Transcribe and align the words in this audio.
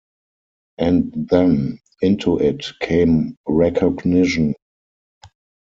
And 0.79 1.13
then 1.15 1.77
into 2.01 2.39
it 2.39 2.71
came 2.79 3.37
recognition. 3.47 4.55